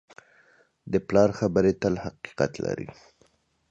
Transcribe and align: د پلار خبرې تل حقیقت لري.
د 0.91 0.93
پلار 1.07 1.29
خبرې 1.39 1.71
تل 1.81 1.95
حقیقت 2.05 2.51
لري. 2.65 2.87